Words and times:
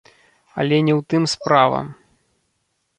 Але 0.63 0.79
не 0.87 0.93
ў 0.99 1.05
тым 1.15 1.23
справа. 1.35 1.81